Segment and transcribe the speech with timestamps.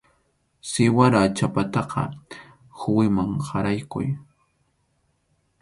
[0.69, 2.03] Siwara chhapataqa
[2.79, 4.07] quwiman qaraykuy.